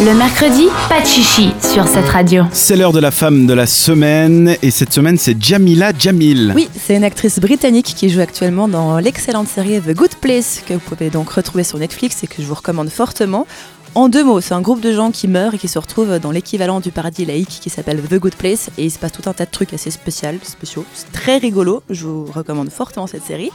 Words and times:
Le 0.00 0.12
mercredi, 0.12 0.66
pas 0.88 1.00
de 1.00 1.06
chichi 1.06 1.50
sur 1.60 1.86
cette 1.86 2.08
radio. 2.08 2.44
C'est 2.50 2.76
l'heure 2.76 2.92
de 2.92 2.98
la 2.98 3.12
femme 3.12 3.46
de 3.46 3.54
la 3.54 3.66
semaine 3.66 4.56
et 4.60 4.72
cette 4.72 4.92
semaine 4.92 5.16
c'est 5.16 5.40
Jamila 5.40 5.92
Jamil. 5.96 6.52
Oui, 6.54 6.68
c'est 6.76 6.96
une 6.96 7.04
actrice 7.04 7.38
britannique 7.38 7.94
qui 7.96 8.10
joue 8.10 8.20
actuellement 8.20 8.66
dans 8.66 8.98
l'excellente 8.98 9.46
série 9.46 9.80
The 9.80 9.94
Good 9.94 10.16
Place 10.16 10.62
que 10.66 10.74
vous 10.74 10.80
pouvez 10.80 11.10
donc 11.10 11.30
retrouver 11.30 11.62
sur 11.62 11.78
Netflix 11.78 12.24
et 12.24 12.26
que 12.26 12.42
je 12.42 12.46
vous 12.46 12.54
recommande 12.54 12.88
fortement. 12.88 13.46
En 13.94 14.08
deux 14.08 14.24
mots, 14.24 14.40
c'est 14.40 14.54
un 14.54 14.60
groupe 14.60 14.80
de 14.80 14.92
gens 14.92 15.12
qui 15.12 15.28
meurent 15.28 15.54
et 15.54 15.58
qui 15.58 15.68
se 15.68 15.78
retrouvent 15.78 16.18
dans 16.18 16.32
l'équivalent 16.32 16.80
du 16.80 16.90
paradis 16.90 17.24
laïque 17.24 17.60
qui 17.60 17.70
s'appelle 17.70 18.02
The 18.02 18.16
Good 18.18 18.34
Place 18.34 18.70
et 18.76 18.86
il 18.86 18.90
se 18.90 18.98
passe 18.98 19.12
tout 19.12 19.30
un 19.30 19.32
tas 19.32 19.46
de 19.46 19.52
trucs 19.52 19.72
assez 19.72 19.92
spéciaux, 19.92 20.30
spéciaux. 20.42 20.84
C'est 20.92 21.12
très 21.12 21.38
rigolo, 21.38 21.84
je 21.88 22.06
vous 22.06 22.24
recommande 22.24 22.70
fortement 22.70 23.06
cette 23.06 23.24
série. 23.24 23.52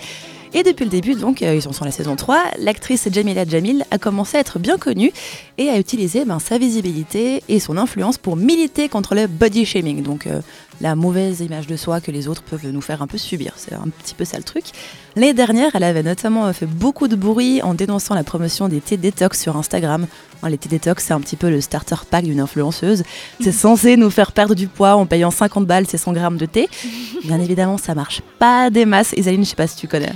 Et 0.53 0.63
depuis 0.63 0.83
le 0.83 0.89
début, 0.89 1.13
donc, 1.13 1.43
euh, 1.43 1.53
ils 1.53 1.61
sont 1.61 1.73
sur 1.73 1.85
la 1.85 1.91
saison 1.91 2.15
3, 2.15 2.43
l'actrice 2.57 3.07
Jamila 3.11 3.45
Jamil 3.45 3.85
a 3.91 3.99
commencé 3.99 4.37
à 4.37 4.39
être 4.39 4.57
bien 4.57 4.77
connue 4.77 5.11
et 5.59 5.69
à 5.69 5.77
utiliser 5.77 6.25
ben, 6.25 6.39
sa 6.39 6.57
visibilité 6.57 7.43
et 7.47 7.59
son 7.59 7.77
influence 7.77 8.17
pour 8.17 8.35
militer 8.35 8.89
contre 8.89 9.13
le 9.13 9.27
body 9.27 9.65
shaming, 9.65 10.03
euh, 10.25 10.41
la 10.81 10.95
mauvaise 10.95 11.41
image 11.41 11.67
de 11.67 11.75
soi 11.75 12.01
que 12.01 12.11
les 12.11 12.27
autres 12.27 12.43
peuvent 12.43 12.67
nous 12.67 12.81
faire 12.81 13.01
un 13.01 13.07
peu 13.07 13.17
subir. 13.17 13.53
C'est 13.57 13.73
un 13.73 13.87
petit 13.87 14.15
peu 14.15 14.25
ça 14.25 14.37
le 14.37 14.43
truc. 14.43 14.65
L'année 15.15 15.33
dernière, 15.33 15.75
elle 15.75 15.83
avait 15.83 16.03
notamment 16.03 16.51
fait 16.53 16.65
beaucoup 16.65 17.07
de 17.07 17.15
bruit 17.15 17.61
en 17.61 17.73
dénonçant 17.73 18.15
la 18.15 18.23
promotion 18.23 18.67
des 18.67 18.79
thé 18.79 18.97
détox 18.97 19.39
sur 19.39 19.57
Instagram. 19.57 20.07
Les 20.47 20.57
thé 20.57 20.69
détox, 20.69 21.03
c'est 21.03 21.13
un 21.13 21.19
petit 21.19 21.35
peu 21.35 21.49
le 21.49 21.59
starter 21.59 21.95
pack 22.09 22.23
d'une 22.23 22.39
influenceuse. 22.39 23.03
C'est 23.41 23.51
censé 23.51 23.97
nous 23.97 24.09
faire 24.09 24.31
perdre 24.31 24.55
du 24.55 24.67
poids 24.67 24.95
en 24.95 25.05
payant 25.05 25.31
50 25.31 25.65
balles 25.65 25.87
ces 25.87 25.97
100 25.97 26.13
grammes 26.13 26.37
de 26.37 26.45
thé. 26.45 26.69
Bien 27.25 27.39
évidemment, 27.39 27.77
ça 27.77 27.95
marche 27.95 28.21
pas 28.39 28.69
des 28.69 28.85
masses. 28.85 29.13
Isaline, 29.17 29.43
je 29.43 29.49
sais 29.49 29.55
pas 29.55 29.67
si 29.67 29.75
tu 29.75 29.87
connais. 29.87 30.13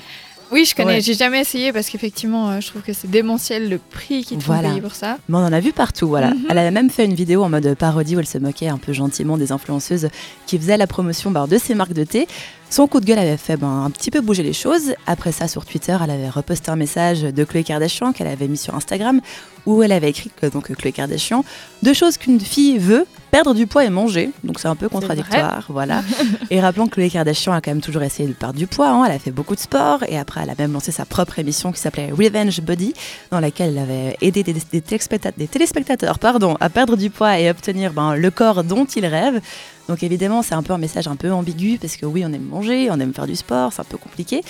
Oui, 0.54 0.66
je 0.66 0.76
connais. 0.76 0.96
Ouais. 0.96 1.02
J'ai 1.02 1.16
jamais 1.16 1.42
essayé 1.42 1.74
parce 1.74 1.90
qu'effectivement, 1.90 2.52
euh, 2.52 2.60
je 2.62 2.68
trouve 2.68 2.84
que 2.84 2.94
c'est 2.94 3.10
démentiel 3.10 3.70
le 3.70 3.80
prix 3.80 4.24
qu'ils 4.24 4.38
Voilà. 4.38 4.70
payer 4.70 4.82
pour 4.82 4.94
ça. 4.94 5.18
Mais 5.28 5.38
on 5.38 5.42
en 5.42 5.52
a 5.52 5.60
vu 5.60 5.74
partout, 5.74 6.08
voilà. 6.08 6.30
Mhm. 6.30 6.46
Elle 6.50 6.58
avait 6.60 6.72
même 6.72 6.92
fait 6.92 7.06
une 7.06 7.16
vidéo 7.16 7.44
en 7.44 7.50
mode 7.50 7.74
parodie 7.76 8.16
où 8.16 8.20
elle 8.20 8.28
se 8.28 8.38
moquait 8.38 8.68
un 8.68 8.78
peu 8.78 8.94
gentiment 8.94 9.36
des 9.38 9.52
influenceuses 9.52 10.10
qui 10.46 10.60
faisaient 10.60 10.78
la 10.78 10.86
promotion 10.86 11.32
bah, 11.32 11.48
de 11.50 11.58
ces 11.58 11.74
marques 11.74 11.94
de 11.94 12.04
thé. 12.04 12.28
Son 12.70 12.88
coup 12.88 13.00
de 13.00 13.06
gueule 13.06 13.20
avait 13.20 13.38
fait 13.38 13.58
ben, 13.58 13.84
un 13.86 13.90
petit 13.90 14.12
peu 14.12 14.22
bouger 14.22 14.44
les 14.44 14.54
choses. 14.54 14.94
Après 15.08 15.32
ça, 15.32 15.48
sur 15.48 15.66
Twitter, 15.66 15.98
elle 16.04 16.10
avait 16.12 16.30
reposté 16.30 16.70
un 16.72 16.76
message 16.76 17.22
de 17.22 17.44
Chloé 17.44 17.64
Kardashian 17.64 18.14
qu'elle 18.14 18.28
avait 18.28 18.48
mis 18.48 18.58
sur 18.58 18.76
Instagram 18.76 19.22
où 19.66 19.82
elle 19.84 19.92
avait 19.92 20.10
écrit 20.10 20.32
que 20.42 20.48
donc 20.48 20.74
Chloé 20.76 20.92
Kardashian 20.92 21.44
deux 21.82 21.94
choses 21.94 22.18
qu'une 22.18 22.40
fille 22.40 22.78
veut 22.78 23.06
perdre 23.32 23.54
du 23.56 23.66
poids 23.66 23.84
et 23.84 23.90
manger. 23.90 24.30
Donc 24.44 24.60
c'est 24.60 24.68
un 24.68 24.76
peu 24.76 24.90
contradictoire, 24.90 25.66
voilà. 25.70 26.04
et 26.52 26.62
rappelons 26.62 26.86
que 26.88 26.96
Chloé 26.96 27.10
Kardashian 27.10 27.52
a 27.54 27.62
quand 27.62 27.72
même 27.72 27.82
toujours 27.82 28.04
essayé 28.04 28.28
de 28.30 28.34
perdre 28.34 28.60
du 28.60 28.68
poids. 28.68 28.90
hein. 28.90 29.04
Elle 29.06 29.12
a 29.14 29.20
fait 29.20 29.32
beaucoup 29.32 29.56
de 29.56 29.60
sport 29.60 30.04
et 30.08 30.18
après 30.20 30.42
elle 30.44 30.50
a 30.52 30.56
même 30.58 30.72
lancé 30.74 30.92
sa 30.92 31.06
propre 31.06 31.40
émission 31.40 31.72
qui 31.72 31.80
s'appelait 31.80 32.12
Revenge 32.12 32.62
Body, 32.62 32.94
dans 33.32 33.40
laquelle 33.40 33.72
elle 33.72 33.80
avait 33.80 34.18
aidé 34.22 34.44
des, 34.44 34.54
des 34.54 34.82
téléspectateurs, 34.82 35.34
des 35.38 35.48
téléspectateurs 35.48 36.20
pardon, 36.20 36.56
à 36.60 36.70
perdre 36.70 36.96
du 36.96 37.10
poids 37.10 37.40
et 37.40 37.50
obtenir 37.50 37.92
ben, 37.94 38.16
le 38.16 38.30
corps 38.32 38.64
dont 38.64 38.86
ils 38.86 39.06
rêvent. 39.06 39.42
Donc 39.90 40.04
évidemment, 40.04 40.44
c'est 40.44 40.56
un 40.56 40.64
peu 40.64 40.72
un 40.74 40.78
message 40.78 41.08
un 41.08 41.16
peu 41.16 41.32
ambigu 41.32 41.78
parce 41.78 41.98
que 41.98 42.06
oui, 42.06 42.24
on 42.26 42.32
aime 42.32 42.46
manger, 42.46 42.90
on 42.92 43.00
aime 43.00 43.14
faire 43.14 43.28
du 43.28 43.36
sport, 43.36 43.74
c'est 43.74 43.82
un 43.82 43.86
peu 43.86 43.98
compliqué. 43.98 44.42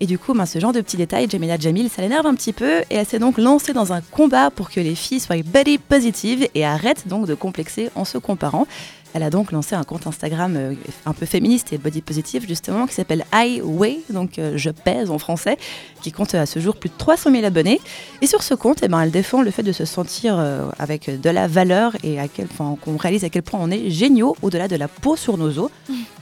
Et 0.00 0.06
du 0.06 0.18
coup, 0.18 0.34
ben, 0.34 0.44
ce 0.44 0.58
genre 0.58 0.72
de 0.72 0.80
petits 0.82 0.98
détails, 0.98 1.26
Jamila 1.30 1.58
Jamil, 1.58 1.88
ça 1.88 2.02
l'énerve 2.02 2.26
un 2.26 2.34
petit 2.34 2.52
peu 2.52 2.80
et 2.90 2.96
elle 2.96 3.06
s'est 3.06 3.18
donc 3.18 3.38
lancée 3.38 3.72
dans 3.72 3.94
un 3.94 4.02
combat 4.02 4.50
pour 4.50 4.70
que 4.70 4.80
les 4.80 4.94
filles 4.94 5.20
soient 5.20 5.36
body 5.42 5.78
positive 5.78 6.46
et 6.54 6.66
arrêtent 6.66 7.08
donc 7.08 7.26
de 7.26 7.34
complexer 7.34 7.90
en 7.94 8.04
se 8.04 8.18
comparant. 8.18 8.66
Elle 9.14 9.22
a 9.22 9.30
donc 9.30 9.50
lancé 9.50 9.74
un 9.74 9.84
compte 9.84 10.06
Instagram 10.06 10.56
euh, 10.56 10.74
un 11.06 11.14
peu 11.14 11.24
féministe 11.24 11.72
et 11.72 11.78
body 11.78 12.02
positive 12.02 12.44
justement 12.46 12.86
qui 12.86 12.92
s'appelle 12.92 13.24
I 13.32 13.62
Weigh, 13.64 14.00
donc 14.10 14.38
euh, 14.38 14.52
je 14.56 14.68
pèse 14.68 15.10
en 15.10 15.18
français, 15.18 15.56
qui 16.02 16.12
compte 16.12 16.34
à 16.34 16.44
ce 16.44 16.60
jour 16.60 16.76
plus 16.76 16.90
de 16.90 16.94
300 16.98 17.30
000 17.30 17.46
abonnés. 17.46 17.80
Et 18.20 18.26
sur 18.26 18.42
ce 18.42 18.52
compte, 18.52 18.80
eh 18.82 18.88
ben, 18.88 19.00
elle 19.00 19.10
défend 19.10 19.40
le 19.40 19.50
fait 19.50 19.62
de 19.62 19.72
se 19.72 19.86
sentir 19.86 20.36
euh, 20.38 20.68
avec 20.78 21.08
de 21.18 21.30
la 21.30 21.48
valeur 21.48 21.96
et 22.04 22.18
qu'on 22.58 22.96
réalise 22.98 23.24
à 23.24 23.30
quel 23.30 23.42
point 23.42 23.58
on 23.62 23.70
est 23.70 23.88
géniaux 23.88 24.36
au-delà 24.42 24.68
de 24.68 24.76
la 24.76 24.88
peau 24.88 25.16
sur 25.16 25.38
nos 25.38 25.58
os. 25.58 25.70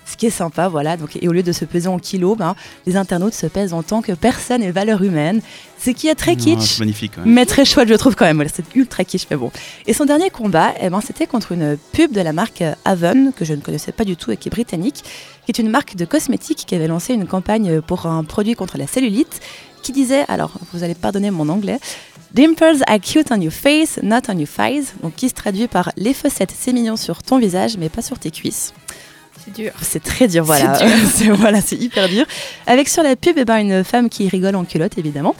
Ce 0.06 0.16
qui 0.16 0.26
est 0.26 0.30
sympa, 0.30 0.68
voilà. 0.68 0.96
Donc, 0.96 1.16
et 1.20 1.28
au 1.28 1.32
lieu 1.32 1.42
de 1.42 1.52
se 1.52 1.64
peser 1.64 1.88
en 1.88 1.98
kilos, 1.98 2.36
ben, 2.36 2.54
les 2.86 2.96
internautes 2.96 3.34
se 3.34 3.46
pèsent 3.46 3.72
en 3.72 3.82
tant 3.82 4.02
que 4.02 4.12
personne 4.12 4.62
et 4.62 4.70
valeur 4.70 5.02
humaine. 5.02 5.40
Ce 5.78 5.90
qui 5.90 6.08
est 6.08 6.14
très 6.14 6.36
kitsch. 6.36 6.78
magnifique. 6.78 7.16
ouais. 7.16 7.22
Mais 7.26 7.46
très 7.46 7.64
chouette, 7.64 7.88
je 7.88 7.94
trouve 7.94 8.14
quand 8.14 8.24
même. 8.24 8.36
Voilà, 8.36 8.50
C'est 8.54 8.64
ultra 8.74 9.04
kitsch, 9.04 9.26
mais 9.30 9.36
bon. 9.36 9.50
Et 9.86 9.92
son 9.92 10.04
dernier 10.04 10.30
combat, 10.30 10.72
eh 10.80 10.88
ben, 10.90 11.00
c'était 11.00 11.26
contre 11.26 11.52
une 11.52 11.76
pub 11.92 12.12
de 12.12 12.20
la 12.20 12.32
marque 12.32 12.62
Avon, 12.84 13.32
que 13.32 13.44
je 13.44 13.54
ne 13.54 13.60
connaissais 13.60 13.92
pas 13.92 14.04
du 14.04 14.16
tout 14.16 14.30
et 14.30 14.36
qui 14.36 14.48
est 14.48 14.50
britannique, 14.50 15.04
qui 15.44 15.50
est 15.50 15.58
une 15.58 15.70
marque 15.70 15.96
de 15.96 16.04
cosmétiques 16.04 16.64
qui 16.66 16.74
avait 16.74 16.88
lancé 16.88 17.14
une 17.14 17.26
campagne 17.26 17.80
pour 17.80 18.06
un 18.06 18.24
produit 18.24 18.54
contre 18.54 18.78
la 18.78 18.86
cellulite, 18.86 19.40
qui 19.82 19.92
disait, 19.92 20.24
alors 20.28 20.52
vous 20.72 20.82
allez 20.82 20.94
pardonner 20.94 21.30
mon 21.30 21.48
anglais, 21.48 21.78
Dimples 22.32 22.82
are 22.88 22.98
cute 22.98 23.30
on 23.30 23.40
your 23.40 23.52
face, 23.52 24.00
not 24.02 24.22
on 24.28 24.36
your 24.36 24.48
thighs. 24.48 24.94
Donc 25.02 25.14
qui 25.14 25.28
se 25.28 25.34
traduit 25.34 25.68
par 25.68 25.92
les 25.96 26.12
fossettes, 26.12 26.52
c'est 26.58 26.72
mignon 26.72 26.96
sur 26.96 27.22
ton 27.22 27.38
visage, 27.38 27.76
mais 27.78 27.88
pas 27.88 28.02
sur 28.02 28.18
tes 28.18 28.32
cuisses. 28.32 28.74
C'est 29.42 29.54
dur. 29.54 29.72
C'est 29.82 30.02
très 30.02 30.28
dur, 30.28 30.44
voilà. 30.44 30.78
C'est 31.12 31.28
voilà, 31.30 31.60
hyper 31.72 32.08
dur. 32.08 32.24
Avec 32.66 32.88
sur 32.88 33.02
la 33.02 33.16
pub, 33.16 33.36
eh 33.38 33.44
ben, 33.44 33.58
une 33.58 33.84
femme 33.84 34.08
qui 34.08 34.28
rigole 34.28 34.56
en 34.56 34.64
culotte, 34.64 34.98
évidemment. 34.98 35.34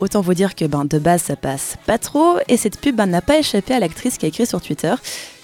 Autant 0.00 0.20
vous 0.20 0.34
dire 0.34 0.54
que 0.54 0.64
ben, 0.64 0.84
de 0.84 0.98
base, 0.98 1.22
ça 1.22 1.36
passe 1.36 1.76
pas 1.86 1.98
trop. 1.98 2.36
Et 2.48 2.56
cette 2.56 2.80
pub 2.80 2.96
ben, 2.96 3.06
n'a 3.06 3.22
pas 3.22 3.38
échappé 3.38 3.74
à 3.74 3.80
l'actrice 3.80 4.18
qui 4.18 4.26
a 4.26 4.28
écrit 4.28 4.46
sur 4.46 4.60
Twitter. 4.60 4.94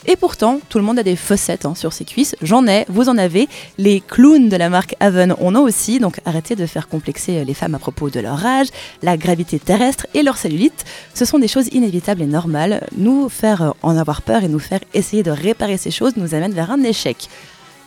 Et 0.06 0.16
pourtant, 0.16 0.60
tout 0.68 0.78
le 0.78 0.84
monde 0.84 0.98
a 0.98 1.02
des 1.02 1.14
fossettes 1.14 1.66
hein, 1.66 1.74
sur 1.74 1.92
ses 1.92 2.04
cuisses. 2.04 2.34
J'en 2.40 2.66
ai, 2.66 2.86
vous 2.88 3.08
en 3.08 3.18
avez. 3.18 3.48
Les 3.76 4.00
clowns 4.00 4.48
de 4.48 4.56
la 4.56 4.70
marque 4.70 4.96
Avon 4.98 5.36
en 5.40 5.54
ont 5.54 5.62
aussi. 5.62 6.00
Donc 6.00 6.20
arrêtez 6.24 6.56
de 6.56 6.66
faire 6.66 6.88
complexer 6.88 7.44
les 7.44 7.54
femmes 7.54 7.74
à 7.74 7.78
propos 7.78 8.08
de 8.08 8.18
leur 8.18 8.44
âge, 8.44 8.68
la 9.02 9.16
gravité 9.16 9.58
terrestre 9.58 10.06
et 10.14 10.22
leur 10.22 10.38
cellulite. 10.38 10.84
Ce 11.14 11.24
sont 11.24 11.38
des 11.38 11.48
choses 11.48 11.68
inévitables 11.72 12.22
et 12.22 12.26
normales. 12.26 12.86
Nous 12.96 13.28
faire 13.28 13.62
euh, 13.62 13.70
en 13.82 13.96
avoir 13.96 14.22
peur 14.22 14.42
et 14.42 14.48
nous 14.48 14.58
faire 14.58 14.80
essayer 14.94 15.22
de 15.22 15.30
réparer 15.30 15.76
ces 15.76 15.90
choses 15.90 16.16
nous 16.16 16.34
amène 16.34 16.52
vers 16.52 16.70
un 16.70 16.82
échec. 16.82 17.28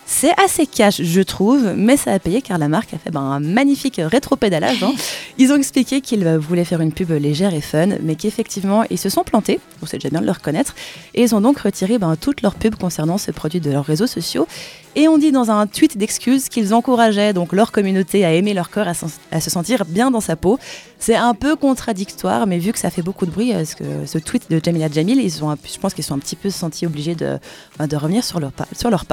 C'est 0.06 0.34
assez 0.44 0.66
cash, 0.68 1.02
je 1.02 1.22
trouve, 1.22 1.74
mais 1.76 1.98
ça 1.98 2.12
a 2.12 2.20
payé 2.20 2.42
car 2.42 2.58
la 2.58 2.68
marque 2.68 2.94
a 2.94 2.98
fait 2.98 3.10
ben, 3.10 3.22
un 3.22 3.40
magnifique 3.40 4.00
rétropédalage. 4.04 4.84
hein. 4.84 4.94
Ils 5.38 5.52
ont 5.52 5.56
expliqué 5.56 6.02
qu'ils 6.02 6.28
voulaient 6.38 6.66
faire 6.66 6.82
une 6.82 6.92
pub 6.92 7.12
légère 7.12 7.54
et 7.54 7.62
fun, 7.62 7.88
mais 8.02 8.16
qu'effectivement, 8.16 8.84
ils 8.90 8.98
se 8.98 9.10
sont 9.10 9.24
plantés, 9.24 9.60
donc 9.80 9.90
c'est 9.90 9.98
déjà 9.98 10.10
bien 10.10 10.22
de 10.22 10.26
le 10.26 10.32
reconnaître, 10.32 10.76
et 11.16 11.24
ils 11.24 11.34
ont 11.34 11.42
donc 11.42 11.60
retiré 11.60 11.98
ben, 11.98 12.16
toutes 12.16 12.42
leurs 12.42 12.56
pubs 12.56 12.76
concernant 12.76 13.18
ce 13.18 13.32
produit 13.32 13.60
de 13.60 13.72
leurs 13.72 13.86
réseaux 13.86 14.08
sociaux. 14.08 14.48
Et 14.96 15.08
on 15.08 15.18
dit 15.18 15.32
dans 15.32 15.50
un 15.50 15.66
tweet 15.66 15.98
d'excuses 15.98 16.50
qu'ils 16.50 16.72
encourageaient 16.74 17.34
donc 17.34 17.52
leur 17.52 17.72
communauté 17.72 18.26
à 18.26 18.34
aimer 18.34 18.54
leur 18.54 18.70
corps, 18.70 18.88
à, 18.88 18.94
se 19.42 19.50
sentir 19.50 19.86
bien 19.86 20.12
dans 20.12 20.22
sa 20.22 20.36
peau. 20.36 20.60
C'est 21.00 21.16
un 21.16 21.34
peu 21.34 21.56
contradictoire, 21.56 22.46
mais 22.46 22.60
vu 22.60 22.72
que 22.72 22.78
ça 22.78 22.92
fait 22.92 23.02
beaucoup 23.02 23.26
de 23.26 23.32
bruit, 23.32 23.54
euh, 23.54 23.66
ce, 24.06 24.18
tweet 24.20 24.52
de 24.52 24.62
Jamila 24.64 24.88
Jamil, 24.92 25.20
je 25.28 25.80
pense 25.80 25.96
qu'ils 25.96 26.04
sont 26.04 26.14
un 26.14 26.20
petit 26.20 26.36
peu 26.36 26.52
sentis 26.52 26.86
obligés 26.86 27.16
de, 27.16 27.40
de 27.80 27.96
revenir 27.96 28.24
sur 28.24 28.40
leur, 28.40 28.52
pas, 28.52 28.68
leur. 28.90 29.06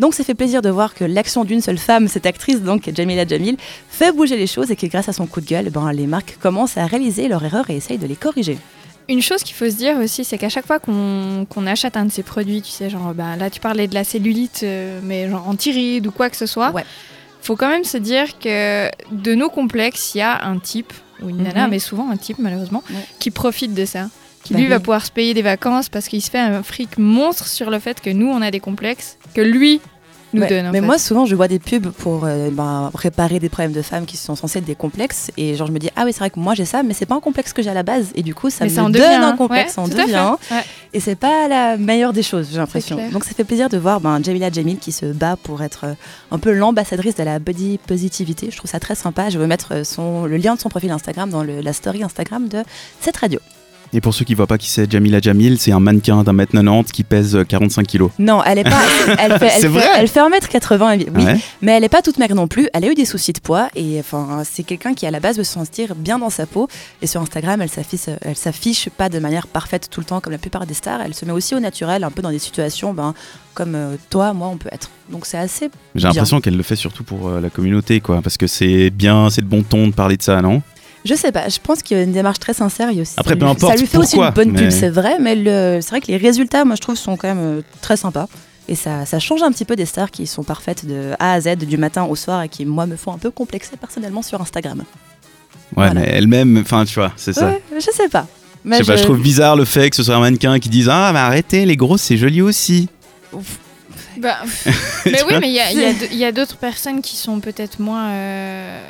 Donc 0.00 0.14
ça 0.14 0.24
fait 0.24 0.34
plaisir 0.34 0.60
de 0.60 0.70
voir 0.70 0.92
que 0.92 1.04
l'action 1.04 1.44
d'une 1.44 1.60
seule 1.60 1.78
femme, 1.78 2.08
cette 2.08 2.26
actrice, 2.26 2.60
donc 2.60 2.90
Jamila 2.92 3.24
Jamil, 3.24 3.56
fait 3.88 4.10
bouger 4.10 4.36
les 4.36 4.48
choses 4.48 4.72
et 4.72 4.76
que 4.76 4.86
grâce 4.88 5.08
à 5.08 5.12
son 5.12 5.26
coup 5.26 5.40
de 5.40 5.46
gueule, 5.46 5.70
ben, 5.70 5.92
les 5.92 6.08
marques 6.08 6.36
commencent 6.40 6.76
à 6.76 6.86
réaliser 6.86 7.28
leurs 7.28 7.44
erreurs 7.44 7.70
et 7.70 7.76
essayent 7.76 7.98
de 7.98 8.08
les 8.08 8.16
corriger. 8.16 8.58
Une 9.12 9.20
chose 9.22 9.42
qu'il 9.42 9.54
faut 9.54 9.68
se 9.68 9.76
dire 9.76 9.96
aussi, 9.98 10.24
c'est 10.24 10.38
qu'à 10.38 10.48
chaque 10.48 10.66
fois 10.66 10.78
qu'on 10.78 11.66
achète 11.66 11.96
un 11.98 12.06
de 12.06 12.10
ces 12.12 12.22
produits, 12.22 12.62
tu 12.62 12.70
sais, 12.70 12.88
genre 12.88 13.12
bah, 13.14 13.36
là 13.36 13.50
tu 13.50 13.60
parlais 13.60 13.86
de 13.86 13.94
la 13.94 14.04
cellulite, 14.04 14.60
euh, 14.62 15.00
mais 15.02 15.28
genre 15.28 15.46
anti-rides 15.48 16.06
ou 16.06 16.10
quoi 16.12 16.30
que 16.30 16.36
ce 16.36 16.46
soit, 16.46 16.70
Ouais. 16.70 16.84
faut 17.42 17.54
quand 17.56 17.68
même 17.68 17.84
se 17.84 17.98
dire 17.98 18.38
que 18.38 18.88
de 19.10 19.34
nos 19.34 19.50
complexes, 19.50 20.14
il 20.14 20.18
y 20.18 20.20
a 20.22 20.44
un 20.46 20.58
type, 20.58 20.92
ou 21.22 21.28
une 21.28 21.42
nana, 21.42 21.64
Mhm. 21.64 21.70
mais 21.70 21.78
souvent 21.78 22.08
un 22.10 22.16
type 22.16 22.38
malheureusement, 22.38 22.82
Ouais. 22.90 22.96
qui 23.18 23.30
profite 23.30 23.74
de 23.74 23.84
ça. 23.84 24.08
Qui 24.44 24.54
Bah 24.54 24.58
lui 24.60 24.66
va 24.66 24.80
pouvoir 24.80 25.04
se 25.06 25.12
payer 25.12 25.34
des 25.34 25.42
vacances 25.42 25.88
parce 25.88 26.08
qu'il 26.08 26.20
se 26.22 26.28
fait 26.30 26.38
un 26.40 26.62
fric 26.64 26.98
monstre 26.98 27.46
sur 27.46 27.70
le 27.70 27.78
fait 27.78 28.00
que 28.00 28.10
nous 28.10 28.26
on 28.28 28.40
a 28.42 28.50
des 28.50 28.58
complexes, 28.60 29.18
que 29.34 29.40
lui 29.40 29.80
nous 30.34 30.42
Ouais, 30.42 30.48
donne. 30.48 30.66
en 30.66 30.70
mais 30.72 30.80
fait. 30.80 30.86
moi, 30.86 30.98
souvent, 30.98 31.26
je 31.26 31.34
vois 31.34 31.48
des 31.48 31.58
pubs 31.58 31.88
pour 31.90 32.24
euh, 32.24 32.50
ben, 32.50 32.90
réparer 32.94 33.38
des 33.38 33.48
problèmes 33.48 33.72
de 33.72 33.82
femmes 33.82 34.04
qui 34.06 34.16
sont 34.16 34.34
censés 34.36 34.58
être 34.60 34.64
des 34.64 34.74
complexes. 34.74 35.30
Et 35.36 35.54
genre, 35.54 35.66
je 35.66 35.72
me 35.72 35.78
dis, 35.78 35.90
ah 35.96 36.02
oui, 36.04 36.12
c'est 36.12 36.20
vrai 36.20 36.30
que 36.30 36.38
moi 36.40 36.54
j'ai 36.54 36.64
ça, 36.64 36.82
mais 36.82 36.94
c'est 36.94 37.06
pas 37.06 37.14
un 37.14 37.20
complexe 37.20 37.52
que 37.52 37.62
j'ai 37.62 37.70
à 37.70 37.74
la 37.74 37.82
base. 37.82 38.06
Et 38.14 38.22
du 38.22 38.34
coup, 38.34 38.50
ça 38.50 38.64
Mais 38.64 38.70
me 38.70 38.74
ça 38.76 38.82
donne 38.82 38.92
devient 38.92 39.04
un 39.04 39.28
un. 39.28 39.36
complexe, 39.36 39.76
Ouais, 39.76 39.82
en 39.82 39.88
devient. 39.88 40.32
Ouais. 40.50 40.62
Et 40.94 41.00
c'est 41.00 41.14
pas 41.16 41.48
la 41.48 41.76
meilleure 41.76 42.12
des 42.12 42.22
choses, 42.22 42.48
j'ai 42.52 42.58
l'impression. 42.58 42.98
Donc 43.12 43.24
ça 43.24 43.32
fait 43.32 43.44
plaisir 43.44 43.68
de 43.68 43.78
voir 43.78 44.00
ben, 44.00 44.22
Jamila 44.22 44.50
Jamil 44.50 44.78
qui 44.78 44.92
se 44.92 45.06
bat 45.06 45.36
pour 45.42 45.62
être 45.62 45.84
euh, 45.84 45.94
un 46.30 46.38
peu 46.38 46.52
l'ambassadrice 46.52 47.14
de 47.14 47.22
la 47.22 47.38
body 47.38 47.78
positivity. 47.86 48.50
Je 48.50 48.56
trouve 48.56 48.70
ça 48.70 48.80
très 48.80 48.94
sympa. 48.94 49.30
Je 49.30 49.38
vais 49.38 49.46
mettre 49.46 49.68
euh, 49.72 49.84
son, 49.84 50.26
le 50.26 50.36
lien 50.36 50.54
de 50.54 50.60
son 50.60 50.68
profil 50.68 50.90
Instagram 50.90 51.30
dans 51.30 51.42
le- 51.42 51.60
la 51.60 51.72
story 51.72 52.02
Instagram 52.02 52.48
de 52.48 52.62
cette 53.00 53.16
radio. 53.16 53.40
Et 53.94 54.00
pour 54.00 54.14
ceux 54.14 54.24
qui 54.24 54.34
voient 54.34 54.46
pas 54.46 54.56
qui 54.56 54.70
c'est 54.70 54.90
Jamila 54.90 55.20
Jamil, 55.20 55.58
c'est 55.58 55.72
un 55.72 55.80
mannequin 55.80 56.22
d'un 56.24 56.32
mètre 56.32 56.52
90 56.52 56.90
qui 56.92 57.04
pèse 57.04 57.36
euh, 57.36 57.44
45 57.44 57.86
kilos. 57.86 58.10
Non, 58.18 58.42
elle 58.42 58.58
est 58.58 58.64
pas. 58.64 58.80
Elle 59.18 59.38
fait, 59.38 59.50
elle 59.54 59.60
fait- 59.60 59.68
vrai 59.68 59.84
elle 59.98 60.08
fait 60.08 60.20
1m80, 60.20 61.06
oui. 61.14 61.24
Ouais. 61.24 61.38
Mais 61.60 61.72
elle 61.72 61.82
n'est 61.82 61.88
pas 61.90 62.00
toute 62.00 62.18
maigre 62.18 62.34
non 62.34 62.48
plus. 62.48 62.68
Elle 62.72 62.84
a 62.86 62.88
eu 62.88 62.94
des 62.94 63.04
soucis 63.04 63.32
de 63.34 63.40
poids 63.40 63.68
et 63.76 63.98
enfin, 64.00 64.42
c'est 64.44 64.62
quelqu'un 64.62 64.94
qui 64.94 65.06
à 65.06 65.10
la 65.10 65.20
base 65.20 65.36
veut 65.36 65.44
se 65.44 65.52
sentir 65.52 65.94
bien 65.94 66.18
dans 66.18 66.30
sa 66.30 66.46
peau. 66.46 66.68
Et 67.02 67.06
sur 67.06 67.20
Instagram, 67.20 67.60
elle 67.60 67.68
s'affiche, 67.68 68.08
elle 68.22 68.36
s'affiche 68.36 68.88
pas 68.88 69.08
de 69.10 69.18
manière 69.18 69.46
parfaite 69.46 69.88
tout 69.90 70.00
le 70.00 70.06
temps 70.06 70.20
comme 70.20 70.32
la 70.32 70.38
plupart 70.38 70.66
des 70.66 70.74
stars. 70.74 71.00
Elle 71.04 71.14
se 71.14 71.24
met 71.26 71.32
aussi 71.32 71.54
au 71.54 71.60
naturel, 71.60 72.02
un 72.04 72.10
peu 72.10 72.22
dans 72.22 72.30
des 72.30 72.38
situations 72.38 72.94
ben, 72.94 73.12
comme 73.54 73.74
euh, 73.74 73.96
toi, 74.08 74.32
moi, 74.32 74.48
on 74.48 74.56
peut 74.56 74.70
être. 74.72 74.90
Donc 75.10 75.26
c'est 75.26 75.38
assez. 75.38 75.70
J'ai 75.94 76.06
l'impression 76.08 76.40
qu'elle 76.40 76.56
le 76.56 76.62
fait 76.62 76.76
surtout 76.76 77.04
pour 77.04 77.28
euh, 77.28 77.40
la 77.40 77.50
communauté, 77.50 78.00
quoi. 78.00 78.22
Parce 78.22 78.38
que 78.38 78.46
c'est 78.46 78.88
bien, 78.88 79.28
c'est 79.28 79.42
de 79.42 79.46
bon 79.46 79.62
ton 79.62 79.88
de 79.88 79.92
parler 79.92 80.16
de 80.16 80.22
ça, 80.22 80.40
non? 80.40 80.62
Je 81.04 81.14
sais 81.14 81.32
pas, 81.32 81.48
je 81.48 81.58
pense 81.60 81.82
qu'il 81.82 81.96
y 81.96 82.00
a 82.00 82.02
une 82.04 82.12
démarche 82.12 82.38
très 82.38 82.54
sincère. 82.54 82.90
il 82.92 83.00
aussi- 83.00 83.14
Après, 83.16 83.30
ça 83.32 83.36
peu 83.36 83.44
lui- 83.44 83.50
importe 83.50 83.72
Ça 83.72 83.78
lui 83.80 83.86
fait 83.88 83.98
aussi 83.98 84.16
une 84.16 84.30
bonne 84.30 84.52
pub, 84.54 84.64
mais- 84.64 84.70
c'est 84.70 84.88
vrai, 84.90 85.16
mais 85.20 85.34
le- 85.34 85.80
c'est 85.80 85.90
vrai 85.90 86.00
que 86.00 86.06
les 86.06 86.16
résultats, 86.16 86.64
moi 86.64 86.76
je 86.76 86.80
trouve, 86.80 86.96
sont 86.96 87.16
quand 87.16 87.28
même 87.28 87.58
euh, 87.58 87.62
très 87.80 87.96
sympas. 87.96 88.28
Et 88.68 88.76
ça, 88.76 89.04
ça 89.06 89.18
change 89.18 89.42
un 89.42 89.50
petit 89.50 89.64
peu 89.64 89.74
des 89.74 89.86
stars 89.86 90.10
qui 90.12 90.26
sont 90.28 90.44
parfaites 90.44 90.86
de 90.86 91.10
A 91.18 91.32
à 91.32 91.40
Z, 91.40 91.56
du 91.56 91.76
matin 91.76 92.04
au 92.04 92.14
soir, 92.14 92.42
et 92.44 92.48
qui, 92.48 92.64
moi, 92.64 92.86
me 92.86 92.94
font 92.96 93.12
un 93.12 93.18
peu 93.18 93.30
complexer 93.32 93.76
personnellement 93.76 94.22
sur 94.22 94.40
Instagram. 94.40 94.78
Ouais, 94.78 94.84
Voilà. 95.74 95.94
mais 95.94 96.06
elle-même, 96.12 96.58
enfin, 96.58 96.84
tu 96.84 96.94
vois, 96.94 97.12
c'est 97.16 97.32
ça. 97.32 97.46
Ouais, 97.48 97.62
je 97.74 97.80
sais 97.80 98.08
pas. 98.08 98.26
Je 98.64 98.76
sais 98.76 98.84
pas, 98.84 98.96
je 98.96 99.02
trouve 99.02 99.20
bizarre 99.20 99.56
le 99.56 99.64
fait 99.64 99.90
que 99.90 99.96
ce 99.96 100.04
soit 100.04 100.14
un 100.14 100.20
mannequin 100.20 100.60
qui 100.60 100.68
dise 100.68 100.88
Ah, 100.88 101.10
mais 101.12 101.18
arrêtez, 101.18 101.66
les 101.66 101.76
grosses, 101.76 102.02
c'est 102.02 102.16
joli 102.16 102.40
aussi. 102.40 102.88
Bah, 104.18 104.36
Tu 105.02 105.10
mais 105.10 105.22
oui, 105.26 105.34
mais 105.40 105.50
y 105.50 105.58
a- 105.58 105.72
il 105.72 106.16
y 106.18 106.24
a 106.24 106.30
d'autres 106.32 106.56
personnes 106.56 107.00
qui 107.02 107.16
sont 107.16 107.40
peut-être 107.40 107.80
moins 107.80 108.10
euh, 108.10 108.80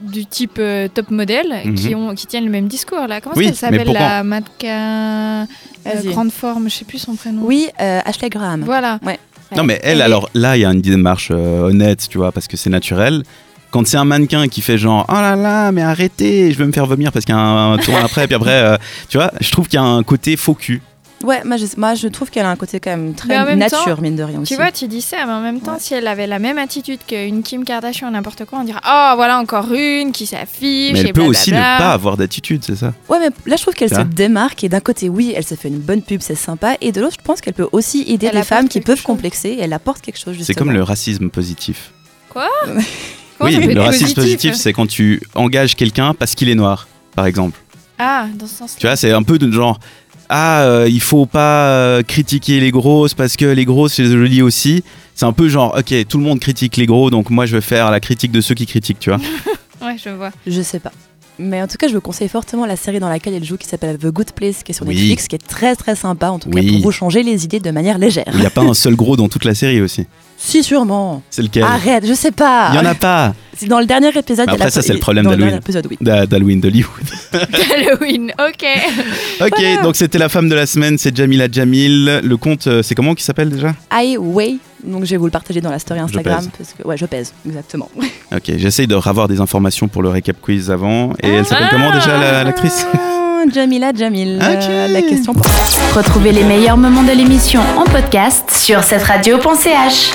du 0.00 0.26
type 0.26 0.56
euh, 0.58 0.88
top 0.92 1.10
modèle 1.10 1.62
qui, 1.76 1.94
Mhm. 1.94 2.08
ont, 2.10 2.14
qui 2.14 2.26
tiennent 2.26 2.44
le 2.44 2.50
même 2.50 2.66
discours 2.68 3.06
là. 3.06 3.20
Comment 3.20 3.36
Oui, 3.36 3.46
ça 3.48 3.54
s'appelle 3.54 3.92
la 3.92 4.22
mannequin 4.24 5.42
euh, 5.42 5.44
Vas-y. 5.84 6.08
grande 6.08 6.32
forme, 6.32 6.68
je 6.68 6.74
sais 6.76 6.84
plus 6.84 6.98
son 6.98 7.14
prénom. 7.14 7.42
Oui, 7.44 7.68
euh, 7.80 8.00
Ashley 8.04 8.28
Graham. 8.30 8.62
Voilà. 8.62 8.98
Ouais. 9.04 9.18
Non, 9.56 9.62
mais 9.64 9.78
elle, 9.82 10.02
alors 10.02 10.28
là, 10.34 10.56
il 10.56 10.60
y 10.60 10.64
a 10.64 10.70
une 10.72 10.80
démarche 10.80 11.28
euh, 11.30 11.60
honnête, 11.68 12.06
tu 12.10 12.18
vois, 12.18 12.32
parce 12.32 12.48
que 12.48 12.56
c'est 12.56 12.70
naturel. 12.70 13.22
Quand 13.70 13.86
c'est 13.86 13.96
un 13.96 14.04
mannequin 14.04 14.46
qui 14.48 14.60
fait 14.62 14.78
genre 14.78 15.04
oh 15.08 15.12
là 15.14 15.36
là, 15.36 15.72
mais 15.72 15.82
arrêtez, 15.82 16.52
je 16.52 16.58
veux 16.58 16.66
me 16.66 16.72
faire 16.72 16.86
vomir 16.86 17.10
parce 17.12 17.24
qu'il 17.24 17.34
y 17.34 17.38
a 17.38 17.40
un, 17.40 17.72
un 17.74 17.78
tour 17.78 17.96
après, 17.96 18.26
puis 18.26 18.34
après, 18.36 18.50
euh, 18.52 18.76
tu 19.08 19.16
vois, 19.18 19.32
je 19.40 19.50
trouve 19.50 19.66
qu'il 19.68 19.78
y 19.78 19.82
a 19.82 19.84
un 19.84 20.02
côté 20.02 20.36
faux 20.36 20.54
cul. 20.54 20.80
Ouais, 21.24 21.42
moi 21.44 21.56
je, 21.56 21.64
moi, 21.76 21.94
je 21.94 22.06
trouve 22.08 22.30
qu'elle 22.30 22.44
a 22.44 22.50
un 22.50 22.56
côté 22.56 22.78
quand 22.80 22.90
même 22.90 23.14
très 23.14 23.44
même 23.44 23.58
nature, 23.58 23.96
temps, 23.96 24.02
mine 24.02 24.14
de 24.16 24.22
rien 24.22 24.40
aussi. 24.40 24.54
Tu 24.54 24.60
vois, 24.60 24.70
tu 24.70 24.86
dis 24.86 25.00
ça, 25.00 25.16
mais 25.26 25.32
en 25.32 25.40
même 25.40 25.60
temps, 25.60 25.72
Ouais. 25.72 25.78
si 25.80 25.94
elle 25.94 26.06
avait 26.06 26.26
la 26.26 26.38
même 26.38 26.58
attitude 26.58 27.00
qu'une 27.06 27.42
Kim 27.42 27.64
Kardashian 27.64 28.08
ou 28.08 28.10
n'importe 28.10 28.44
quoi, 28.44 28.58
on 28.60 28.64
dirait 28.64 28.80
Oh, 28.86 29.12
voilà 29.16 29.38
encore 29.38 29.72
une 29.72 30.12
qui 30.12 30.26
s'affiche. 30.26 30.92
Mais 30.92 31.00
et 31.00 31.06
elle 31.06 31.12
peut 31.12 31.22
aussi 31.22 31.50
ne 31.52 31.56
pas 31.56 31.92
avoir 31.92 32.16
d'attitude, 32.16 32.62
c'est 32.64 32.76
ça? 32.76 32.92
Ouais, 33.08 33.18
mais 33.20 33.30
là 33.46 33.56
je 33.56 33.62
trouve 33.62 33.74
qu'elle 33.74 33.88
se 33.90 33.94
vois? 33.94 34.04
démarque 34.04 34.62
et 34.64 34.68
d'un 34.68 34.80
côté, 34.80 35.08
oui, 35.08 35.32
elle 35.36 35.44
se 35.44 35.54
fait 35.54 35.68
une 35.68 35.78
bonne 35.78 36.02
pub, 36.02 36.20
c'est 36.20 36.34
sympa, 36.34 36.76
et 36.80 36.92
de 36.92 37.00
l'autre, 37.00 37.16
je 37.18 37.24
pense 37.24 37.40
qu'elle 37.40 37.54
peut 37.54 37.68
aussi 37.72 38.04
aider 38.06 38.26
Elle 38.30 38.36
les 38.36 38.42
femmes 38.42 38.68
qui 38.68 38.80
peuvent 38.80 38.96
chose. 38.96 39.04
complexer, 39.04 39.48
et 39.50 39.60
elle 39.62 39.72
apporte 39.72 40.00
quelque 40.02 40.18
chose 40.18 40.34
justement. 40.34 40.46
C'est 40.46 40.54
comme 40.54 40.72
le 40.72 40.82
racisme 40.82 41.30
positif. 41.30 41.92
Comment 42.34 42.46
oui, 43.40 43.66
le 43.74 43.80
racisme 43.80 44.14
positif, 44.14 44.54
c'est 44.54 44.72
quand 44.72 44.86
tu 44.86 45.20
engages 45.34 45.74
quelqu'un 45.76 46.14
parce 46.14 46.34
qu'il 46.34 46.48
est 46.48 46.54
noir, 46.54 46.86
par 47.14 47.26
exemple. 47.26 47.58
Ah, 47.98 48.26
dans 48.34 48.46
ce 48.46 48.54
sens-là. 48.56 48.76
Tu 48.80 48.86
vois, 48.86 48.96
c'est 48.96 49.12
un 49.12 49.22
peu 49.22 49.38
de 49.38 49.50
genre 49.52 49.78
ah, 50.28 50.62
euh, 50.62 50.88
il 50.88 51.00
faut 51.00 51.26
pas 51.26 51.68
euh, 51.68 52.02
critiquer 52.02 52.60
les 52.60 52.70
grosses 52.70 53.14
parce 53.14 53.36
que 53.36 53.44
les 53.44 53.64
grosses 53.64 53.94
c'est 53.94 54.06
joli 54.06 54.42
aussi. 54.42 54.84
C'est 55.14 55.26
un 55.26 55.32
peu 55.32 55.48
genre 55.48 55.76
ok, 55.78 56.06
tout 56.08 56.18
le 56.18 56.24
monde 56.24 56.40
critique 56.40 56.76
les 56.76 56.86
gros, 56.86 57.10
donc 57.10 57.30
moi 57.30 57.46
je 57.46 57.56
vais 57.56 57.62
faire 57.62 57.90
la 57.90 58.00
critique 58.00 58.32
de 58.32 58.40
ceux 58.40 58.54
qui 58.54 58.66
critiquent, 58.66 59.00
tu 59.00 59.10
vois. 59.10 59.20
Ouais, 59.82 59.96
je 60.02 60.08
vois. 60.08 60.30
Je 60.46 60.62
sais 60.62 60.80
pas. 60.80 60.92
Mais 61.38 61.60
en 61.60 61.66
tout 61.66 61.76
cas, 61.76 61.88
je 61.88 61.94
vous 61.94 62.00
conseille 62.00 62.28
fortement 62.28 62.64
la 62.64 62.76
série 62.76 63.00
dans 63.00 63.08
laquelle 63.08 63.34
elle 63.34 63.42
joue 63.44 63.56
qui 63.56 63.66
s'appelle 63.66 63.98
The 63.98 64.06
Good 64.06 64.32
Place, 64.32 64.62
qui 64.62 64.70
est 64.70 64.74
sur 64.74 64.86
Oui. 64.86 64.94
Netflix, 64.94 65.26
qui 65.26 65.34
est 65.34 65.44
très 65.46 65.74
très 65.74 65.96
sympa, 65.96 66.28
en 66.30 66.38
tout 66.38 66.48
cas 66.48 66.60
pour 66.62 66.78
vous 66.80 66.92
changer 66.92 67.22
les 67.24 67.44
idées 67.44 67.58
de 67.60 67.70
manière 67.72 67.98
légère. 67.98 68.28
Il 68.34 68.40
n'y 68.40 68.46
a 68.46 68.50
pas 68.50 68.62
un 68.62 68.74
seul 68.74 68.94
gros 68.94 69.16
dans 69.16 69.28
toute 69.28 69.44
la 69.44 69.54
série 69.54 69.80
aussi. 69.80 70.06
Si, 70.36 70.62
sûrement. 70.62 71.22
C'est 71.30 71.42
lequel? 71.42 71.62
Arrête, 71.64 72.06
je 72.06 72.12
sais 72.12 72.30
pas. 72.30 72.68
Il 72.72 72.76
y 72.76 72.78
en 72.78 72.84
a 72.84 72.94
pas 72.94 73.34
C'est 73.56 73.66
dans 73.66 73.80
le 73.80 73.86
dernier 73.86 74.08
épisode. 74.16 74.46
Mais 74.48 74.54
il 74.54 74.58
y 74.58 74.62
a 74.62 74.64
après, 74.64 74.64
la- 74.66 74.70
ça, 74.70 74.82
c'est 74.82 74.92
le 74.92 74.98
problème 74.98 75.24
d'Halloween. 75.26 75.60
oui. 75.90 75.96
D'Halloween 76.00 76.60
d'Hollywood. 76.60 77.04
Halloween, 77.72 78.32
ok. 78.38 78.64
Ok, 79.40 79.52
Voilà. 79.58 79.82
donc 79.82 79.96
c'était 79.96 80.18
la 80.18 80.28
femme 80.28 80.48
de 80.48 80.54
la 80.54 80.66
semaine, 80.66 80.98
c'est 80.98 81.14
Jamila 81.16 81.48
Jamil. 81.50 82.20
Le 82.22 82.36
compte, 82.36 82.66
euh, 82.68 82.82
c'est 82.82 82.94
comment 82.94 83.14
qui 83.14 83.24
s'appelle 83.24 83.50
déjà? 83.50 83.74
I 83.92 84.16
Way. 84.18 84.58
Donc 84.84 85.04
je 85.04 85.10
vais 85.10 85.16
vous 85.16 85.24
le 85.26 85.30
partager 85.30 85.60
dans 85.60 85.70
la 85.70 85.78
story 85.78 86.00
Instagram. 86.00 86.38
pèse. 86.44 86.50
Parce 86.56 86.72
que, 86.74 86.86
ouais, 86.86 86.96
je 86.96 87.06
pèse, 87.06 87.32
exactement. 87.46 87.88
Ok, 88.34 88.50
j'essaye 88.56 88.86
de 88.88 88.94
avoir 89.06 89.28
des 89.28 89.40
informations 89.40 89.86
pour 89.86 90.02
le 90.02 90.08
récap 90.08 90.40
quiz 90.40 90.70
avant. 90.70 91.12
Et 91.22 91.28
elle 91.28 91.44
s'appelle 91.46 91.68
comment 91.70 91.92
déjà 91.92 92.18
la- 92.18 92.42
l'actrice 92.42 92.84
Ah, 92.94 93.44
Jamila 93.52 93.92
Jamil. 93.94 94.38
Ok. 94.40 94.64
Euh, 94.68 94.88
la 94.88 95.02
question 95.02 95.34
pour 95.34 95.44
Retrouvez 95.94 96.32
les 96.32 96.42
meilleurs 96.42 96.76
moments 96.78 97.02
de 97.02 97.12
l'émission 97.12 97.60
en 97.76 97.84
podcast 97.84 98.50
sur 98.50 98.82
cette 98.82 99.02
radio.ch. 99.02 100.14